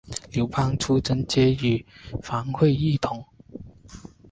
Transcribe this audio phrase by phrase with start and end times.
[0.31, 1.85] 刘邦出征皆与
[2.23, 3.23] 樊哙一同。